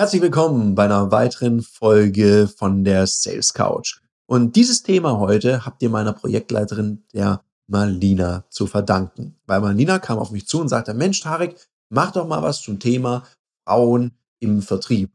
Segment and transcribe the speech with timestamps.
[0.00, 3.96] Herzlich willkommen bei einer weiteren Folge von der Sales Couch.
[4.26, 9.34] Und dieses Thema heute habt ihr meiner Projektleiterin, der Marlina, zu verdanken.
[9.48, 11.56] Weil Marlina kam auf mich zu und sagte, Mensch, Tarek,
[11.88, 13.24] mach doch mal was zum Thema
[13.66, 15.10] Frauen im Vertrieb.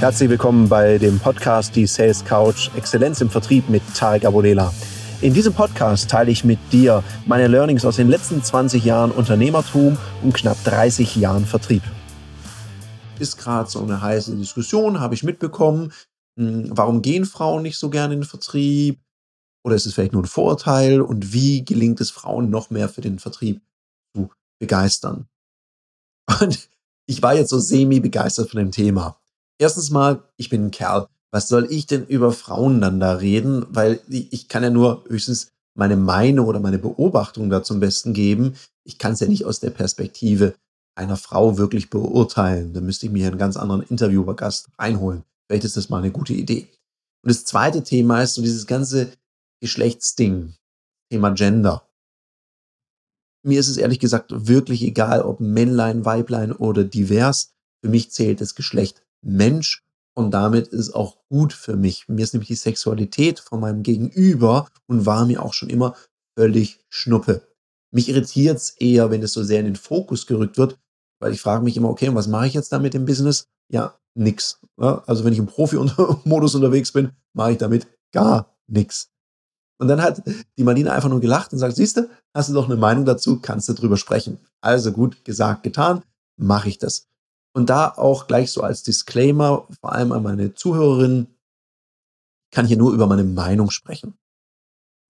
[0.00, 4.72] Herzlich willkommen bei dem Podcast Die Sales Couch Exzellenz im Vertrieb mit Tarek Abodela.
[5.22, 9.96] In diesem Podcast teile ich mit dir meine Learnings aus den letzten 20 Jahren Unternehmertum
[10.20, 11.84] und knapp 30 Jahren Vertrieb.
[13.20, 15.92] Ist gerade so eine heiße Diskussion, habe ich mitbekommen.
[16.36, 19.00] Hm, warum gehen Frauen nicht so gerne in den Vertrieb?
[19.64, 21.00] Oder ist es vielleicht nur ein Vorurteil?
[21.00, 23.62] Und wie gelingt es Frauen noch mehr für den Vertrieb
[24.16, 24.28] zu
[24.60, 25.28] begeistern?
[26.40, 26.68] Und
[27.06, 29.20] ich war jetzt so semi begeistert von dem Thema.
[29.60, 33.66] Erstens mal, ich bin ein Kerl was soll ich denn über Frauen dann da reden?
[33.70, 38.54] Weil ich kann ja nur höchstens meine Meinung oder meine Beobachtung da zum Besten geben.
[38.84, 40.54] Ich kann es ja nicht aus der Perspektive
[40.94, 42.74] einer Frau wirklich beurteilen.
[42.74, 45.24] Da müsste ich mir einen ganz anderen Interviewergast einholen.
[45.48, 46.68] Vielleicht ist das mal eine gute Idee.
[47.22, 49.12] Und das zweite Thema ist so dieses ganze
[49.60, 50.54] Geschlechtsding,
[51.10, 51.88] Thema Gender.
[53.44, 57.54] Mir ist es ehrlich gesagt wirklich egal, ob Männlein, Weiblein oder divers.
[57.82, 59.82] Für mich zählt das Geschlecht Mensch
[60.14, 62.06] und damit ist auch gut für mich.
[62.08, 65.94] Mir ist nämlich die Sexualität von meinem Gegenüber und war mir auch schon immer
[66.36, 67.42] völlig schnuppe.
[67.90, 70.78] Mich irritiert es eher, wenn es so sehr in den Fokus gerückt wird,
[71.20, 73.48] weil ich frage mich immer, okay, was mache ich jetzt damit im Business?
[73.70, 74.60] Ja, nix.
[74.76, 79.10] Also wenn ich im Profi-Modus unterwegs bin, mache ich damit gar nichts.
[79.78, 80.22] Und dann hat
[80.56, 83.40] die Marlene einfach nur gelacht und sagt, siehst du, hast du doch eine Meinung dazu,
[83.40, 84.38] kannst du drüber sprechen.
[84.60, 86.02] Also gut, gesagt, getan,
[86.36, 87.08] mache ich das.
[87.54, 91.26] Und da auch gleich so als Disclaimer, vor allem an meine Zuhörerinnen,
[92.50, 94.14] kann hier nur über meine Meinung sprechen,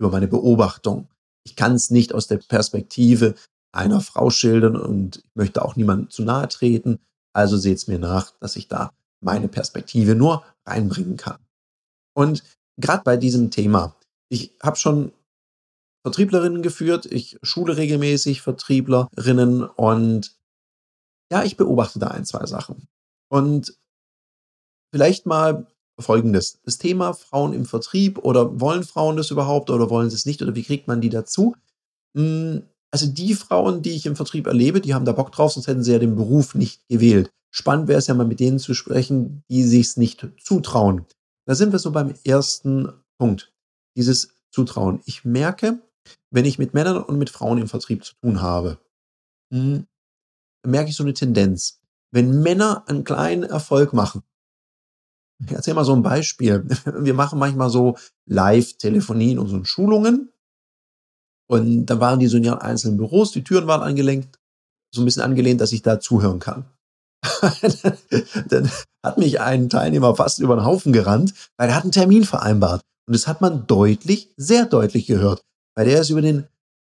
[0.01, 1.09] über meine Beobachtung.
[1.45, 3.35] Ich kann es nicht aus der Perspektive
[3.73, 7.01] einer Frau schildern und ich möchte auch niemandem zu nahe treten.
[7.35, 11.39] Also seht es mir nach, dass ich da meine Perspektive nur reinbringen kann.
[12.15, 12.45] Und
[12.77, 13.97] gerade bei diesem Thema,
[14.29, 15.13] ich habe schon
[16.05, 20.37] Vertrieblerinnen geführt, ich schule regelmäßig Vertrieblerinnen und
[21.33, 22.89] ja, ich beobachte da ein, zwei Sachen.
[23.31, 23.75] Und
[24.93, 25.67] vielleicht mal
[25.99, 26.61] Folgendes.
[26.65, 30.43] Das Thema Frauen im Vertrieb oder wollen Frauen das überhaupt oder wollen sie es nicht
[30.43, 31.55] oder wie kriegt man die dazu?
[32.15, 35.69] Hm, also die Frauen, die ich im Vertrieb erlebe, die haben da Bock drauf, sonst
[35.69, 37.31] hätten sie ja den Beruf nicht gewählt.
[37.51, 41.07] Spannend wäre es ja mal mit denen zu sprechen, die sich es nicht zutrauen.
[41.47, 43.55] Da sind wir so beim ersten Punkt.
[43.97, 45.01] Dieses Zutrauen.
[45.07, 45.81] Ich merke,
[46.31, 48.79] wenn ich mit Männern und mit Frauen im Vertrieb zu tun habe,
[49.51, 49.87] hm,
[50.65, 51.81] merke ich so eine Tendenz.
[52.11, 54.23] Wenn Männer einen kleinen Erfolg machen,
[55.45, 56.65] ich erzähl mal so ein Beispiel.
[56.85, 57.97] Wir machen manchmal so
[58.27, 60.33] Live-Telefonien und so Schulungen.
[61.49, 64.39] Und da waren die so in ihren einzelnen Büros, die Türen waren angelenkt,
[64.95, 66.65] so ein bisschen angelehnt, dass ich da zuhören kann.
[68.49, 68.71] dann
[69.05, 72.83] hat mich ein Teilnehmer fast über den Haufen gerannt, weil er hat einen Termin vereinbart.
[73.07, 75.43] Und das hat man deutlich, sehr deutlich gehört.
[75.75, 76.47] Weil der ist über den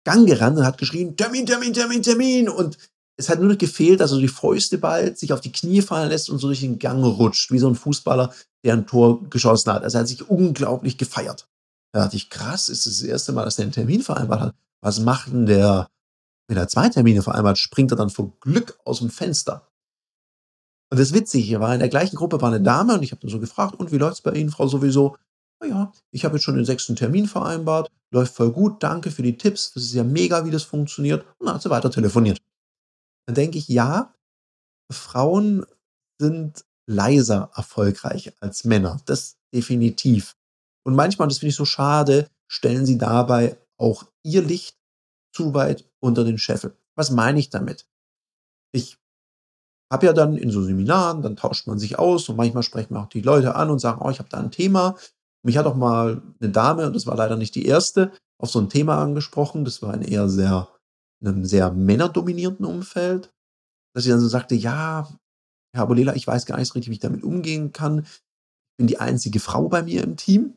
[0.05, 2.49] Gang gerannt und hat geschrien, Termin, Termin, Termin, Termin.
[2.49, 2.79] Und
[3.17, 6.11] es hat nur noch gefehlt, dass er die Fäuste bald sich auf die Knie fallen
[6.11, 8.33] lässt und so durch den Gang rutscht, wie so ein Fußballer,
[8.65, 9.83] der ein Tor geschossen hat.
[9.83, 11.49] Also er hat sich unglaublich gefeiert.
[11.93, 14.55] Da dachte ich, krass, ist das, das erste Mal, dass der einen Termin vereinbart hat.
[14.83, 15.89] Was macht denn der,
[16.49, 19.67] wenn er zwei Termine vereinbart, springt er dann vor Glück aus dem Fenster.
[20.91, 23.31] Und das Witzige war, in der gleichen Gruppe war eine Dame und ich habe dann
[23.31, 25.17] so gefragt, und wie läuft's bei Ihnen, Frau sowieso?
[25.61, 29.39] Naja, ich habe jetzt schon den sechsten Termin vereinbart, läuft voll gut, danke für die
[29.39, 31.25] Tipps, das ist ja mega, wie das funktioniert.
[31.39, 32.41] Und dann hat sie weiter telefoniert
[33.27, 34.15] dann denke ich, ja,
[34.91, 35.67] Frauen
[36.21, 39.01] sind leiser erfolgreich als Männer.
[39.07, 40.37] Das definitiv.
[40.85, 44.79] Und manchmal, das finde ich so schade, stellen sie dabei auch ihr Licht
[45.35, 46.77] zu weit unter den Scheffel.
[46.95, 47.87] Was meine ich damit?
[48.73, 48.99] Ich
[49.93, 53.01] habe ja dann in so Seminaren, dann tauscht man sich aus und manchmal sprechen wir
[53.01, 54.97] auch die Leute an und sagen, oh, ich habe da ein Thema.
[55.45, 58.61] Mich hat auch mal eine Dame, und das war leider nicht die erste, auf so
[58.61, 59.65] ein Thema angesprochen.
[59.65, 60.69] Das war ein eher sehr
[61.21, 63.33] in einem sehr männerdominierten Umfeld,
[63.95, 65.09] dass sie dann so sagte, ja,
[65.75, 68.01] Herr Abolela, ich weiß gar nicht so richtig, wie ich damit umgehen kann.
[68.01, 70.55] Ich bin die einzige Frau bei mir im Team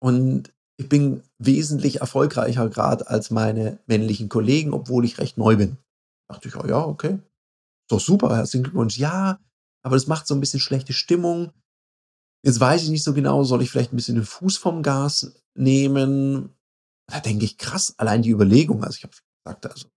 [0.00, 5.76] und ich bin wesentlich erfolgreicher gerade als meine männlichen Kollegen, obwohl ich recht neu bin.
[6.28, 7.14] Da dachte ich, oh ja, okay.
[7.14, 8.98] Ist doch super, herzlichen Glückwunsch.
[8.98, 9.40] Ja,
[9.82, 11.52] aber das macht so ein bisschen schlechte Stimmung.
[12.44, 15.42] Jetzt weiß ich nicht so genau, soll ich vielleicht ein bisschen den Fuß vom Gas
[15.54, 16.54] nehmen?
[17.10, 18.84] Da denke ich, krass, allein die Überlegung.
[18.84, 19.14] Also ich habe
[19.44, 19.88] gesagt, also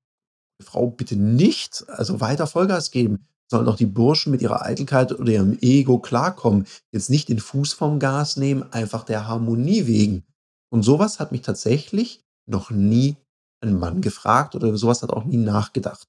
[0.62, 3.28] Frau bitte nicht, also weiter Vollgas geben.
[3.50, 6.66] Sollen doch die Burschen mit ihrer Eitelkeit oder ihrem Ego klarkommen.
[6.92, 10.24] Jetzt nicht den Fuß vom Gas nehmen, einfach der Harmonie wegen.
[10.70, 13.18] Und sowas hat mich tatsächlich noch nie
[13.62, 16.08] einen Mann gefragt oder sowas hat auch nie nachgedacht.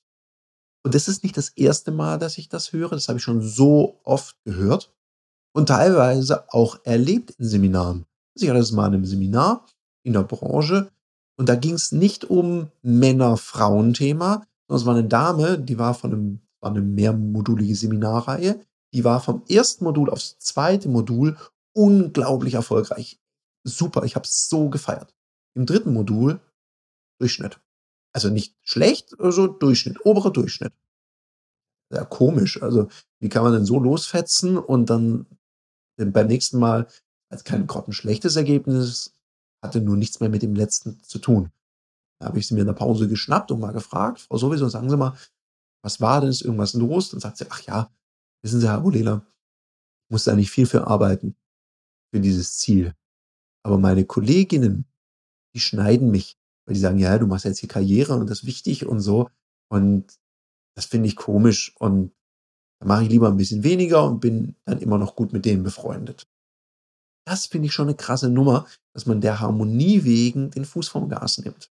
[0.84, 2.90] Und das ist nicht das erste Mal, dass ich das höre.
[2.90, 4.92] Das habe ich schon so oft gehört
[5.52, 8.06] und teilweise auch erlebt in Seminaren.
[8.34, 9.66] Ich hatte das mal in einem Seminar
[10.02, 10.90] in der Branche
[11.36, 16.12] und da ging es nicht um Männer-Frauen-Thema, sondern es war eine Dame, die war von
[16.12, 18.60] einem, war eine mehrmodulige Seminarreihe,
[18.92, 21.36] die war vom ersten Modul aufs zweite Modul
[21.74, 23.18] unglaublich erfolgreich.
[23.64, 25.14] Super, ich habe es so gefeiert.
[25.54, 26.40] Im dritten Modul
[27.18, 27.60] Durchschnitt.
[28.12, 30.74] Also nicht schlecht, also Durchschnitt, oberer Durchschnitt.
[31.92, 32.62] Ja, komisch.
[32.62, 32.88] Also,
[33.20, 35.26] wie kann man denn so losfetzen und dann
[35.96, 36.88] beim nächsten Mal
[37.28, 39.14] als kein grottenschlechtes Ergebnis,
[39.62, 41.50] hatte nur nichts mehr mit dem letzten zu tun.
[42.20, 44.90] Da habe ich sie mir in der Pause geschnappt und mal gefragt, Frau sowieso, sagen
[44.90, 45.16] Sie mal,
[45.82, 47.10] was war denn, ist irgendwas los?
[47.10, 47.92] Dann sagt sie, ach ja,
[48.42, 49.26] wissen Sie, Herr Abulela,
[50.06, 51.36] ich muss da nicht viel für arbeiten,
[52.12, 52.94] für dieses Ziel.
[53.64, 54.86] Aber meine Kolleginnen,
[55.54, 58.46] die schneiden mich, weil die sagen, ja, du machst jetzt hier Karriere und das ist
[58.46, 59.28] wichtig und so.
[59.68, 60.18] Und
[60.76, 62.12] das finde ich komisch und
[62.80, 65.62] da mache ich lieber ein bisschen weniger und bin dann immer noch gut mit denen
[65.62, 66.26] befreundet.
[67.26, 71.08] Das finde ich schon eine krasse Nummer, dass man der Harmonie wegen den Fuß vom
[71.08, 71.70] Gas nimmt.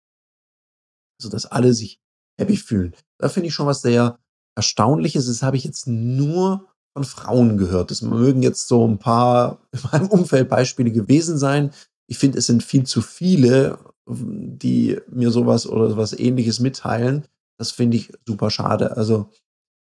[1.20, 2.00] Also, dass alle sich
[2.40, 2.94] happy fühlen.
[3.18, 4.20] Da finde ich schon was sehr
[4.56, 5.28] Erstaunliches.
[5.28, 7.92] Das habe ich jetzt nur von Frauen gehört.
[7.92, 11.72] Das mögen jetzt so ein paar in meinem Umfeld Beispiele gewesen sein.
[12.08, 17.26] Ich finde, es sind viel zu viele, die mir sowas oder was ähnliches mitteilen.
[17.58, 18.98] Das finde ich super schade.
[18.98, 19.30] Also,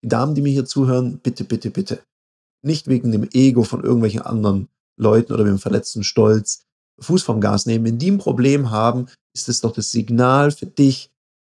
[0.02, 2.00] die Damen, die mir hier zuhören, bitte, bitte, bitte.
[2.62, 6.64] Nicht wegen dem Ego von irgendwelchen anderen Leuten oder mit dem verletzten Stolz
[7.00, 7.85] Fuß vom Gas nehmen.
[7.85, 11.11] Wenn die ein Problem haben, ist es doch das Signal für dich,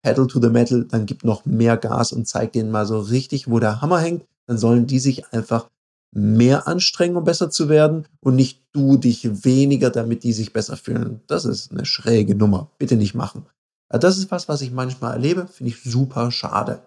[0.02, 3.50] Pedal to the Metal, dann gib noch mehr Gas und zeig denen mal so richtig,
[3.50, 4.26] wo der Hammer hängt.
[4.48, 5.70] Dann sollen die sich einfach
[6.12, 10.78] mehr anstrengen, um besser zu werden und nicht du dich weniger, damit die sich besser
[10.78, 11.22] fühlen.
[11.28, 12.72] Das ist eine schräge Nummer.
[12.78, 13.46] Bitte nicht machen.
[13.90, 16.84] Das ist was, was ich manchmal erlebe, finde ich super schade.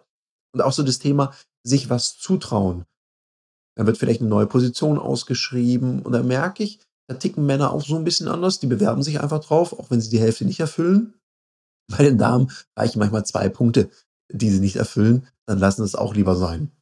[0.52, 2.84] Und auch so das Thema, sich was zutrauen.
[3.78, 7.84] Dann wird vielleicht eine neue Position ausgeschrieben und dann merke ich, da ticken Männer auch
[7.84, 8.58] so ein bisschen anders.
[8.58, 11.14] Die bewerben sich einfach drauf, auch wenn sie die Hälfte nicht erfüllen.
[11.88, 13.88] Bei den Damen reichen manchmal zwei Punkte,
[14.32, 15.28] die sie nicht erfüllen.
[15.46, 16.72] Dann lassen es auch lieber sein.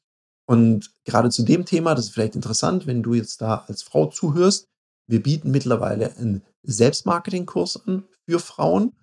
[0.48, 4.06] Und gerade zu dem Thema, das ist vielleicht interessant, wenn du jetzt da als Frau
[4.06, 4.66] zuhörst.
[5.06, 8.94] Wir bieten mittlerweile einen Selbstmarketing-Kurs an für Frauen.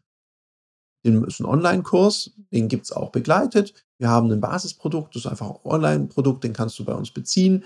[1.05, 3.85] Den ist ein Online-Kurs, den gibt es auch begleitet.
[3.99, 7.65] Wir haben ein Basisprodukt, das ist einfach ein Online-Produkt, den kannst du bei uns beziehen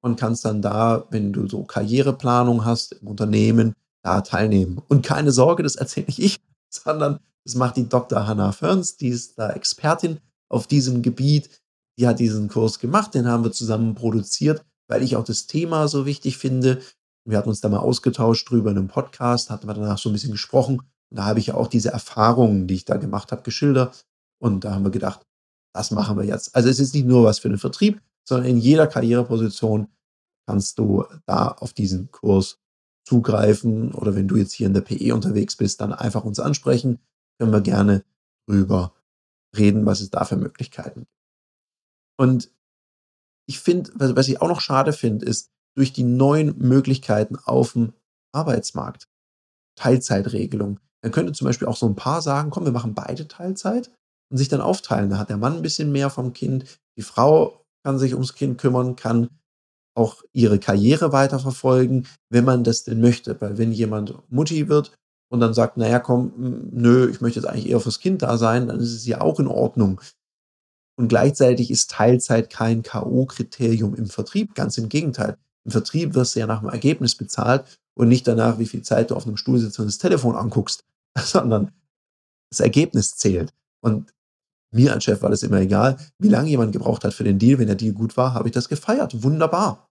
[0.00, 4.80] und kannst dann da, wenn du so Karriereplanung hast im Unternehmen, da teilnehmen.
[4.88, 6.40] Und keine Sorge, das erzähle nicht ich,
[6.70, 8.26] sondern das macht die Dr.
[8.26, 11.50] Hannah Ferns, die ist da Expertin auf diesem Gebiet.
[11.98, 15.88] Die hat diesen Kurs gemacht, den haben wir zusammen produziert, weil ich auch das Thema
[15.88, 16.82] so wichtig finde.
[17.24, 20.12] Wir hatten uns da mal ausgetauscht drüber in einem Podcast, hatten wir danach so ein
[20.12, 20.80] bisschen gesprochen.
[21.10, 24.04] Und da habe ich ja auch diese Erfahrungen, die ich da gemacht habe, geschildert.
[24.38, 25.25] Und da haben wir gedacht,
[25.76, 26.56] das machen wir jetzt.
[26.56, 29.88] Also es ist nicht nur was für den Vertrieb, sondern in jeder Karriereposition
[30.48, 32.58] kannst du da auf diesen Kurs
[33.06, 33.92] zugreifen.
[33.92, 36.98] Oder wenn du jetzt hier in der PE unterwegs bist, dann einfach uns ansprechen.
[37.38, 38.04] Können wir gerne
[38.48, 38.94] drüber
[39.56, 41.12] reden, was es da für Möglichkeiten gibt.
[42.18, 42.50] Und
[43.48, 47.92] ich finde, was ich auch noch schade finde, ist, durch die neuen Möglichkeiten auf dem
[48.32, 49.08] Arbeitsmarkt,
[49.76, 53.90] Teilzeitregelung, dann könnte zum Beispiel auch so ein Paar sagen, komm, wir machen beide Teilzeit
[54.30, 55.10] und sich dann aufteilen.
[55.10, 56.64] Da hat der Mann ein bisschen mehr vom Kind,
[56.96, 59.28] die Frau kann sich ums Kind kümmern, kann
[59.94, 63.40] auch ihre Karriere weiterverfolgen, wenn man das denn möchte.
[63.40, 64.92] Weil wenn jemand Mutti wird
[65.30, 66.32] und dann sagt, naja, komm,
[66.72, 69.40] nö, ich möchte jetzt eigentlich eher fürs Kind da sein, dann ist es ja auch
[69.40, 70.00] in Ordnung.
[70.98, 74.54] Und gleichzeitig ist Teilzeit kein K.O.-Kriterium im Vertrieb.
[74.54, 75.36] Ganz im Gegenteil.
[75.64, 79.10] Im Vertrieb wirst du ja nach dem Ergebnis bezahlt und nicht danach, wie viel Zeit
[79.10, 80.84] du auf einem Stuhl sitzt und das Telefon anguckst,
[81.18, 81.72] sondern
[82.50, 83.52] das Ergebnis zählt.
[83.82, 84.12] Und
[84.72, 87.58] mir als Chef war das immer egal, wie lange jemand gebraucht hat für den Deal.
[87.58, 89.22] Wenn der Deal gut war, habe ich das gefeiert.
[89.22, 89.88] Wunderbar.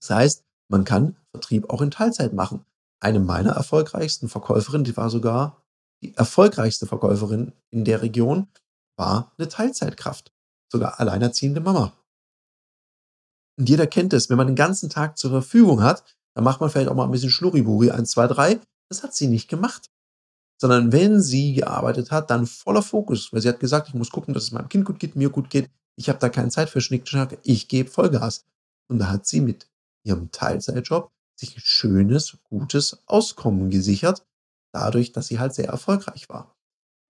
[0.00, 2.64] Das heißt, man kann Vertrieb auch in Teilzeit machen.
[3.00, 5.62] Eine meiner erfolgreichsten Verkäuferinnen, die war sogar
[6.02, 8.48] die erfolgreichste Verkäuferin in der Region,
[8.96, 10.32] war eine Teilzeitkraft.
[10.70, 11.92] Sogar alleinerziehende Mama.
[13.58, 16.70] Und jeder kennt es, wenn man den ganzen Tag zur Verfügung hat, dann macht man
[16.70, 18.60] vielleicht auch mal ein bisschen Schlurriburi, 1, 2, 3.
[18.88, 19.89] Das hat sie nicht gemacht.
[20.60, 23.32] Sondern wenn sie gearbeitet hat, dann voller Fokus.
[23.32, 25.48] Weil sie hat gesagt, ich muss gucken, dass es meinem Kind gut geht, mir gut
[25.48, 25.70] geht.
[25.96, 27.38] Ich habe da keine Zeit für Schnickschnack.
[27.44, 28.44] Ich gebe Vollgas.
[28.88, 29.68] Und da hat sie mit
[30.04, 34.26] ihrem Teilzeitjob sich ein schönes, gutes Auskommen gesichert.
[34.72, 36.54] Dadurch, dass sie halt sehr erfolgreich war.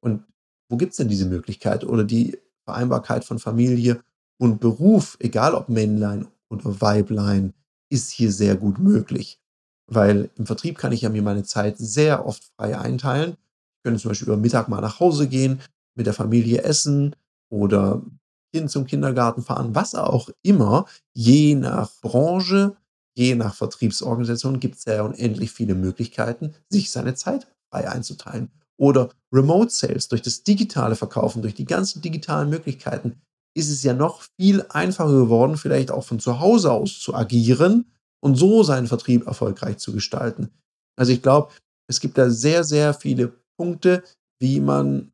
[0.01, 0.25] Und
[0.69, 4.03] wo gibt es denn diese Möglichkeit oder die Vereinbarkeit von Familie
[4.39, 7.53] und Beruf, egal ob Männlein oder Weiblein,
[7.91, 9.40] ist hier sehr gut möglich.
[9.91, 13.37] Weil im Vertrieb kann ich ja mir meine Zeit sehr oft frei einteilen.
[13.85, 15.61] können zum Beispiel über Mittag mal nach Hause gehen,
[15.97, 17.17] mit der Familie essen
[17.51, 18.03] oder
[18.55, 20.87] Kind zum Kindergarten fahren, was auch immer.
[21.13, 22.77] Je nach Branche,
[23.17, 28.51] je nach Vertriebsorganisation gibt es ja unendlich viele Möglichkeiten, sich seine Zeit frei einzuteilen.
[28.77, 33.21] Oder Remote Sales durch das digitale Verkaufen, durch die ganzen digitalen Möglichkeiten
[33.55, 37.87] ist es ja noch viel einfacher geworden, vielleicht auch von zu Hause aus zu agieren
[38.23, 40.51] und so seinen Vertrieb erfolgreich zu gestalten.
[40.97, 41.53] Also ich glaube,
[41.89, 44.03] es gibt da sehr, sehr viele Punkte,
[44.39, 45.13] wie man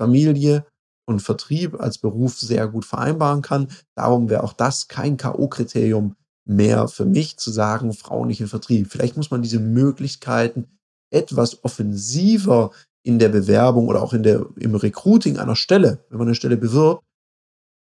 [0.00, 0.66] Familie
[1.08, 3.68] und Vertrieb als Beruf sehr gut vereinbaren kann.
[3.94, 6.14] Darum wäre auch das kein K.O.-Kriterium
[6.46, 8.90] mehr für mich zu sagen, Frauen nicht im Vertrieb.
[8.90, 10.78] Vielleicht muss man diese Möglichkeiten
[11.12, 12.72] etwas offensiver
[13.04, 16.56] in der Bewerbung oder auch in der, im Recruiting einer Stelle, wenn man eine Stelle
[16.56, 17.04] bewirbt,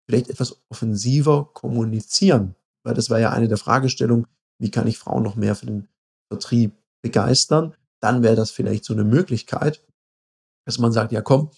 [0.08, 2.56] vielleicht etwas offensiver kommunizieren.
[2.84, 4.26] Weil das war ja eine der Fragestellungen,
[4.58, 5.88] wie kann ich Frauen noch mehr für den
[6.28, 6.72] Vertrieb
[7.02, 7.74] begeistern?
[8.00, 9.84] Dann wäre das vielleicht so eine Möglichkeit,
[10.66, 11.50] dass man sagt, ja komm,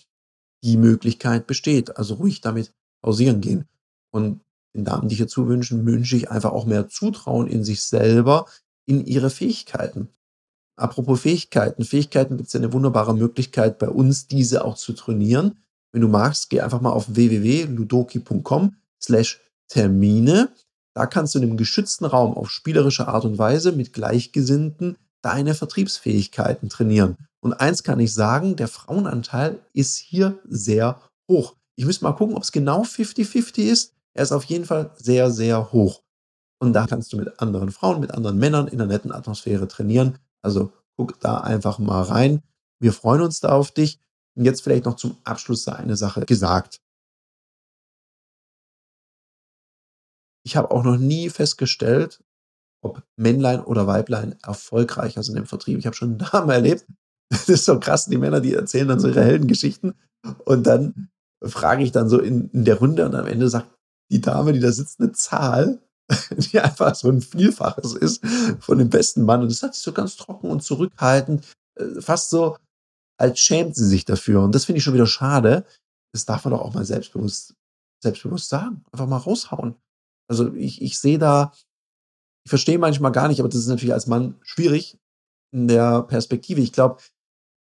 [0.63, 1.97] die Möglichkeit besteht.
[1.97, 3.69] Also ruhig damit pausieren gehen.
[4.11, 4.41] Und
[4.75, 8.47] den Damen, die ich hierzu wünschen, wünsche ich einfach auch mehr Zutrauen in sich selber,
[8.87, 10.09] in ihre Fähigkeiten.
[10.77, 11.85] Apropos Fähigkeiten.
[11.85, 15.59] Fähigkeiten gibt es ja eine wunderbare Möglichkeit bei uns, diese auch zu trainieren.
[15.93, 20.51] Wenn du magst, geh einfach mal auf www.ludoki.com slash Termine.
[20.97, 25.55] Da kannst du in einem geschützten Raum auf spielerische Art und Weise mit Gleichgesinnten deine
[25.55, 27.19] Vertriebsfähigkeiten trainieren.
[27.41, 30.99] Und eins kann ich sagen, der Frauenanteil ist hier sehr
[31.31, 31.55] hoch.
[31.75, 33.93] Ich müsste mal gucken, ob es genau 50-50 ist.
[34.15, 36.01] Er ist auf jeden Fall sehr, sehr hoch.
[36.61, 40.19] Und da kannst du mit anderen Frauen, mit anderen Männern in einer netten Atmosphäre trainieren.
[40.41, 42.43] Also guck da einfach mal rein.
[42.81, 44.01] Wir freuen uns da auf dich.
[44.35, 46.81] Und jetzt vielleicht noch zum Abschluss eine Sache gesagt.
[50.47, 52.23] Ich habe auch noch nie festgestellt,
[52.81, 55.77] ob Männlein oder Weiblein erfolgreicher sind im Vertrieb.
[55.77, 56.87] Ich habe schon Damen erlebt.
[57.29, 59.95] Das ist so krass, die Männer, die erzählen dann so ihre Heldengeschichten.
[60.45, 61.09] Und dann
[61.43, 63.69] frage ich dann so in, in der Runde und am Ende sagt
[64.13, 65.83] die Dame, die da sitzt, eine Zahl,
[66.31, 68.25] die einfach so ein Vielfaches ist
[68.61, 69.43] von dem besten Mann.
[69.43, 72.57] Und das hat sich so ganz trocken und zurückhaltend, äh, fast so,
[73.19, 74.45] als schämt sie sich dafür.
[74.45, 75.67] Und das finde ich schon wieder schade.
[76.13, 77.57] Das darf man doch auch mal selbstbewusst,
[78.01, 78.85] selbstbewusst sagen.
[78.93, 79.75] Einfach mal raushauen.
[80.29, 81.53] Also ich, ich sehe da
[82.47, 84.97] ich verstehe manchmal gar nicht, aber das ist natürlich als Mann schwierig
[85.53, 86.61] in der Perspektive.
[86.61, 87.03] Ich glaube,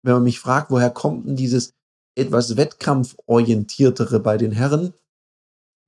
[0.05, 1.73] wenn man mich fragt, woher kommt denn dieses
[2.15, 4.93] etwas wettkampforientiertere bei den Herren,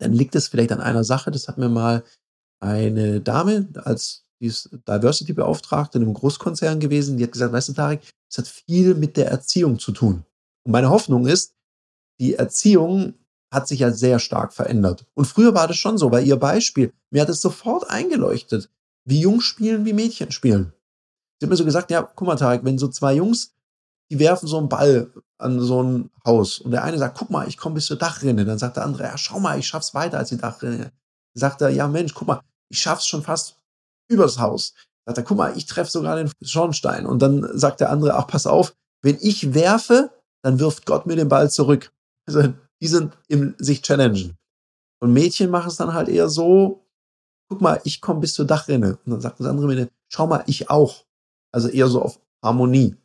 [0.01, 1.31] dann liegt es vielleicht an einer Sache.
[1.31, 2.03] Das hat mir mal
[2.61, 8.39] eine Dame als Diversity-Beauftragte in einem Großkonzern gewesen, die hat gesagt, weißt du, Tarek, es
[8.39, 10.25] hat viel mit der Erziehung zu tun.
[10.65, 11.53] Und meine Hoffnung ist,
[12.21, 13.13] die Erziehung
[13.51, 15.07] hat sich ja sehr stark verändert.
[15.15, 18.71] Und früher war das schon so, weil ihr Beispiel, mir hat es sofort eingeleuchtet
[19.05, 20.73] wie Jungs spielen, wie Mädchen spielen.
[21.39, 23.55] Sie haben mir so gesagt, ja, guck mal, Tarek, wenn so zwei Jungs,
[24.11, 27.49] die werfen so einen Ball an so ein Haus und der eine sagt, guck mal,
[27.49, 28.45] ich komme bis zur Dachrinne.
[28.45, 30.79] Dann sagt der andere, ja, schau mal, ich schaff's weiter als die Dachrinne.
[30.79, 30.93] Dann
[31.35, 33.57] sagt er, ja, Mensch, guck mal, ich schaff's schon fast
[34.09, 34.75] übers Haus.
[35.05, 37.07] Dann sagt er, guck mal, ich treffe sogar den Schornstein.
[37.07, 40.11] Und dann sagt der andere, ach, pass auf, wenn ich werfe,
[40.43, 41.93] dann wirft Gott mir den Ball zurück.
[42.27, 44.37] Also, die sind im sich challengen.
[45.01, 46.87] Und Mädchen machen es dann halt eher so,
[47.49, 48.99] guck mal, ich komme bis zur Dachrinne.
[49.05, 51.05] Und dann sagt das andere mir, schau mal, ich auch.
[51.53, 52.97] Also eher so auf Harmonie.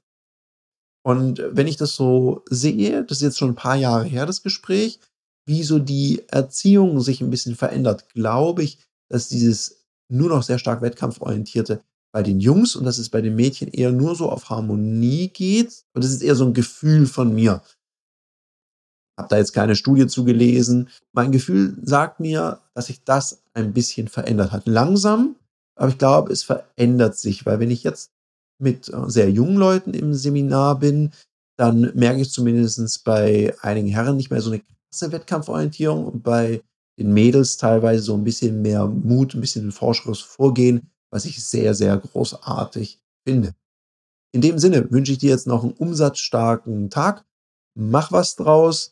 [1.06, 4.42] Und wenn ich das so sehe, das ist jetzt schon ein paar Jahre her, das
[4.42, 5.00] Gespräch,
[5.46, 10.60] wie so die Erziehung sich ein bisschen verändert, glaube ich, dass dieses nur noch sehr
[10.60, 11.82] stark wettkampforientierte
[12.14, 15.84] bei den Jungs und dass es bei den Mädchen eher nur so auf Harmonie geht.
[15.94, 17.62] Und das ist eher so ein Gefühl von mir
[19.18, 20.90] habe da jetzt keine Studie zugelesen.
[21.14, 24.68] Mein Gefühl sagt mir, dass sich das ein bisschen verändert hat.
[24.68, 25.36] Langsam,
[25.76, 28.12] aber ich glaube, es verändert sich, weil wenn ich jetzt
[28.60, 31.12] mit äh, sehr jungen Leuten im Seminar bin,
[31.58, 36.62] dann merke ich zumindest bei einigen Herren nicht mehr so eine krasse Wettkampforientierung und bei
[37.00, 41.74] den Mädels teilweise so ein bisschen mehr Mut, ein bisschen forscheres Vorgehen, was ich sehr,
[41.74, 43.54] sehr großartig finde.
[44.32, 47.24] In dem Sinne wünsche ich dir jetzt noch einen umsatzstarken Tag.
[47.76, 48.92] Mach was draus